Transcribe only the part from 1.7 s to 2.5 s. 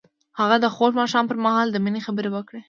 د مینې خبرې